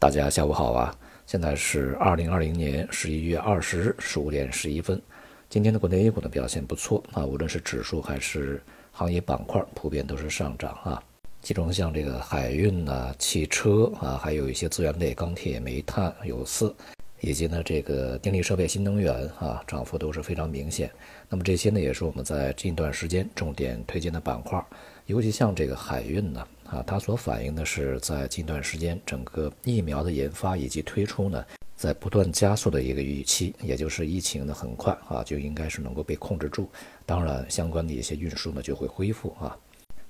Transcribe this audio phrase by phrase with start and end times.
[0.00, 0.96] 大家下午好啊！
[1.26, 5.02] 现在是二零二零年十一月二十日十五点十一分。
[5.50, 11.02] 今天的国内 A 股的表现不错啊，无论是指数还是行业板块，普遍都是上涨啊。
[11.42, 16.72] 其中像这个海运啊、汽车啊，还有一些资源类，钢铁、煤炭、有色，
[17.20, 20.88] 以及呢这个电力设备、新能源啊，涨幅都是非常明显。
[21.28, 24.64] 那么这些呢，也是我们在近段时间重点推荐的板块，
[25.06, 26.46] 尤其像这个海运呢。
[26.70, 31.44] 啊，它所反映的是在近段时间整个疫苗的研发以及推出呢，
[31.74, 36.68] 在不断加速的一个预期，也就是疫情呢很快啊就应该是能够被控制住，
[37.06, 39.56] 当然相关的一些运输呢就会恢复啊。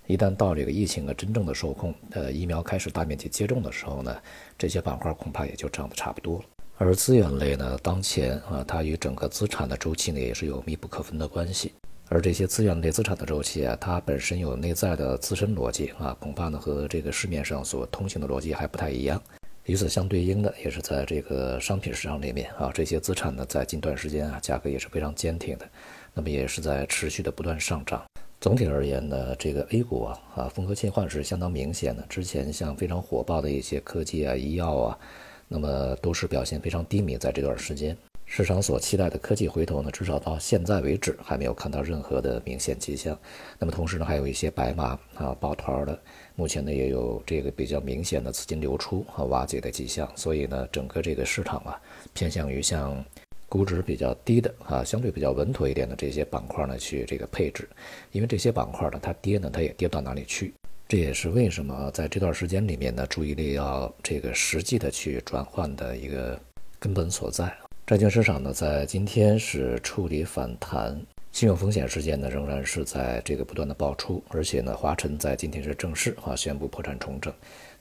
[0.06, 4.16] 一旦到这个疫情呢真正的受控，呃，疫苗开始大面积接种的时候呢，
[4.58, 6.44] 这些板块恐怕也就涨得差不多了。
[6.78, 11.72] 而资源类呢，当前啊，它与整个资产的周期呢也是有密不可分的关系。
[12.10, 19.22] 而这些资源类资产的周期啊，它本身有内在的自身逻辑啊，恐怕呢和这个市面上所通行的逻辑还不太一样。
[19.64, 25.68] 与此相对应的，也是在这个商品市场里面啊，这些资产呢在近段时间啊，价格也是非常坚挺的，
[26.14, 28.02] 那么也是在持续的不断上涨。
[28.40, 32.02] 总体而言呢，这个 A 股啊啊风格切换是相当明显的。
[32.08, 34.98] 之前像非常火爆的一些科技啊、医药啊，
[35.46, 37.94] 那么都是表现非常低迷，在这段时间。
[38.30, 43.18] 市场所期待的科技回头呢，至少到现在为止还没有看到任何的明显迹象。
[43.58, 45.98] 那么同时呢，还有一些白马啊抱团的，
[46.36, 50.08] 目前呢也有这个比较明显的资金流出和瓦解的迹象。
[50.14, 51.80] 所以呢，整个这个市场啊，
[52.12, 53.02] 偏向于像
[53.48, 57.66] 估值比较低的啊，相对比较稳妥一点的这些板块呢去这个配置，
[58.12, 60.52] 因为这些板块呢它跌呢它也跌不到哪里去。
[60.86, 66.38] 这也是为什么在这段时间里面呢，注意力要这个实际的去转换的一个
[66.78, 67.50] 根本所在。
[67.88, 70.94] 债券市场呢，在今天是触底反弹，
[71.32, 77.32] 信用风险事件呢仍然是在这个不断的爆出，而且呢，华晨在今天是正式啊宣布破产重整，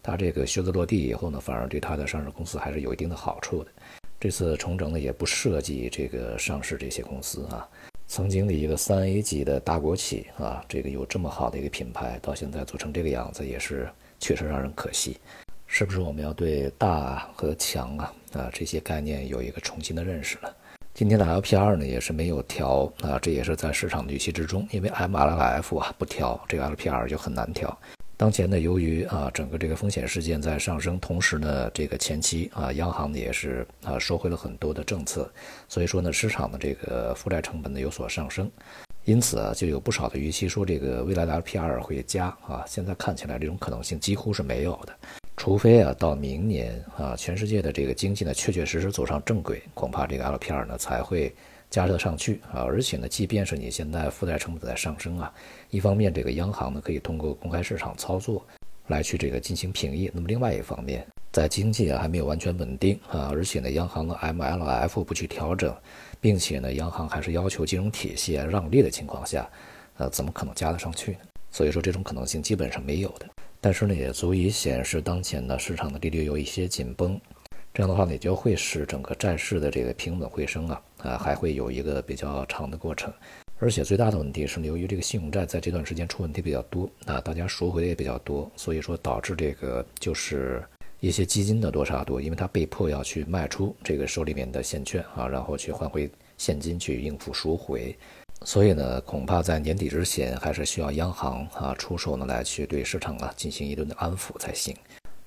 [0.02, 3.72] 它这个靴子落地以后呢，反而对它的上市公司还是有一定的好处的。
[4.18, 7.68] 这次重整呢，也不涉及这个上市这些公司啊，
[8.08, 13.90] 曾经的一个三 A 级的大国企啊，这个有这么好的一个品牌，到现在做成这个样子，也是
[14.22, 15.18] 确实让人可惜。
[15.78, 20.52] 是不是我们要对大和强啊啊这些概念有一个重新的认识了？
[20.96, 27.78] 今天的 LPR 呢也是没有调啊，这也是在市场的预期之中，因为 MLF 啊不调，这个 LPR 就很难调。
[28.18, 35.32] 当前呢，由于啊整个这个风险事件在上升，同时呢这个前期啊央行呢也是啊收回了很多的政策，
[35.70, 38.50] 所以说呢市场的这个负债成本呢有所上升，
[39.06, 44.98] 因此啊就有不少的预期说这个未来的 LPR 会加啊，现在看起来这种可能性几乎是没有的。
[45.38, 51.34] 除非啊，到明年啊，全世界的这个经济呢，确确实实走上正轨，恐怕这个 LPR 呢才会
[51.70, 52.64] 加热上去啊。
[52.64, 55.32] 而且呢，即便是你现在负债成本在上升啊，
[55.70, 58.44] 一方面这个央行呢可以通过公开市场操作
[58.88, 65.74] 来去这个进行平抑，那么另外一方面，在经济啊还没有完全稳定啊，而且呢，央行的 MLF 不去调整，
[66.20, 69.48] 并且呢，央行还是要求金融体系让利的情况下，
[69.98, 71.20] 呃，怎么可能加得上去呢？
[71.52, 73.28] 所以说，这种可能性基本上没有的。
[73.60, 77.20] 但是呢，也足以显示当前的市场的利率有一些紧绷，
[77.74, 83.12] 这样的话呢，也就会使整个债市的这个平稳回升啊，啊，还会有一个比较长的过程。
[83.60, 90.64] 而且最大的问题是，由于这个信用债在这段时间出问题比较多，啊，大家赎回的也比较多，所以说导致这个就是
[91.00, 96.08] 一些基金的多杀多，因为它被迫要去卖出这个手里面的现券啊，然后去换回
[96.38, 97.98] 现金去应付赎回。
[98.48, 104.74] 所以呢，恐怕在年底之前，还是需要央行啊出手呢，来去对市场啊进行一顿的安抚才行。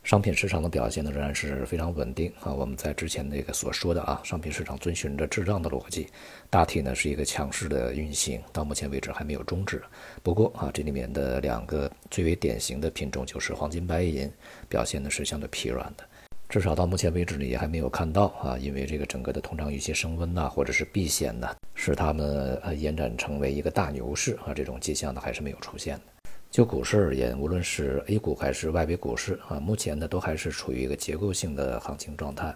[0.03, 2.51] 商品市场的表现呢，仍然是非常稳定啊。
[2.51, 6.07] 我们在之前那个所说的啊，商品市场遵循着滞胀的逻辑，
[6.49, 9.83] 大体呢是一个强势的运行，到目前为止还没有终止。
[10.23, 14.33] 不过啊，这里面的两个最为典型的品种就是黄金、白银，
[14.67, 16.05] 表现呢是相对疲软的。
[16.51, 26.31] 至少到目前为止呢，也还没有看到啊，因为这个整个的通胀预期升温呐，或者是避险呐，使他们呃延展成为一个大牛市啊，这种迹象呢还是没有出现的。
[26.51, 32.53] 就股市而言，无论是 A 股还是外围股市啊，目前呢都还是处于一个结构性的行情状态。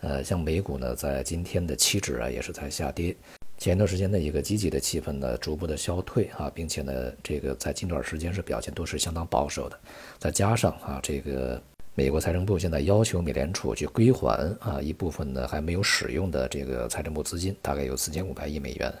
[0.00, 3.14] 呃，像美股呢，在今天的期指啊也是在下跌，
[3.58, 9.78] 前一段时间的一个积极的气氛呢逐步的消退啊，并且呢这个在近段时间是表现都是相当保守的，
[10.18, 11.62] 再加上啊这个。
[11.96, 18.92] 美国财政部现在要求美联储去归还啊一部分呢还没有使用的这个财政部资金，大概有四千五百亿美元。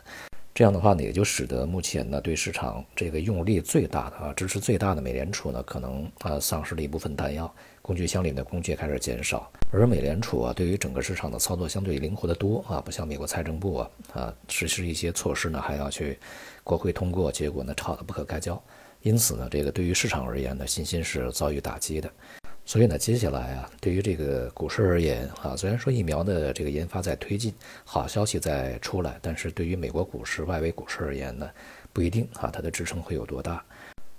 [0.54, 7.52] 这样的话呢，也就使得目前呢对市场这个用力最大的啊支持最大的美联储呢，可能啊丧失了一部分弹药，
[7.82, 9.50] 工具箱里的工具开始减少。
[9.72, 16.16] 而美联储啊对于整个市场的操作相对灵活的多啊，不像美国财政部啊啊实施一些措施呢还要去
[16.62, 18.62] 国会通过，结果呢吵得不可开交。
[19.02, 22.08] 因此呢，这个对于市场而言呢，信心是遭遇打击的。
[22.66, 27.52] 所以呢，接下来啊，对于这个股市而言啊，虽然说疫苗的这个研发在推进，
[27.84, 31.48] 好消息在出来，但是对于美国股市、外围股市而言呢，
[31.92, 33.62] 不一定啊，它的支撑会有多大。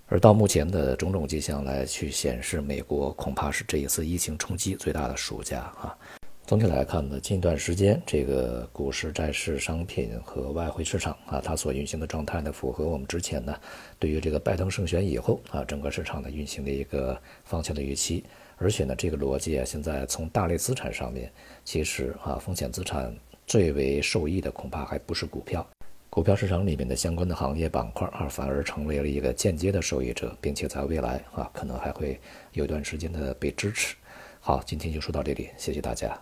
[0.08, 5.98] 而到目前的种种迹象来去显示，美国恐怕是这一次疫情冲击最大的输家啊。
[6.48, 13.60] 总体来看呢，近一段时间这个股市、债市、商品和外汇市场啊，它所运行的状态呢，符合我们之前呢
[13.98, 18.24] 对于这个拜登胜选以后啊整个市场的运行的一个方向的预期。
[18.58, 21.32] 而且呢，这个逻辑啊，现在从大类资产上面，
[21.64, 23.12] 其实啊风险资产
[23.48, 25.68] 最为受益的恐怕还不是股票，
[26.12, 32.20] 股票市场里面的相关的行业板块啊，反而成为了一个间接的受益者，并且在未来啊可能还会
[32.54, 33.96] 有一段时间的被支持。
[34.40, 36.16] 好，今天就说到这里，谢谢大家。